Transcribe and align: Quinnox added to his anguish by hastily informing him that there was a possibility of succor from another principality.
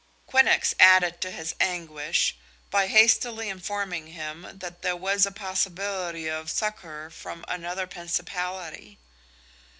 Quinnox 0.27 0.73
added 0.79 1.21
to 1.21 1.29
his 1.29 1.53
anguish 1.59 2.35
by 2.71 2.87
hastily 2.87 3.49
informing 3.49 4.07
him 4.07 4.47
that 4.51 4.81
there 4.81 4.95
was 4.95 5.27
a 5.27 5.31
possibility 5.31 6.27
of 6.27 6.49
succor 6.49 7.11
from 7.11 7.45
another 7.47 7.85
principality. 7.85 8.97